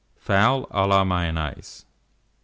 FOWL 0.17 0.65
A 0.71 0.87
LA 0.87 1.03
MAYONNAISE. 1.03 1.85
962. 1.85 1.87